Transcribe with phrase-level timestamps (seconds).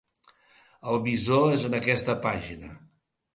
[0.93, 2.73] El visor és en aquesta pàgina.